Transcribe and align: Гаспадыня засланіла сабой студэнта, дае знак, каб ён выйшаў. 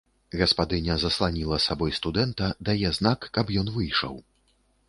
Гаспадыня 0.39 0.95
засланіла 1.03 1.59
сабой 1.67 1.93
студэнта, 1.99 2.49
дае 2.71 2.89
знак, 2.99 3.31
каб 3.39 3.53
ён 3.63 3.73
выйшаў. 3.77 4.19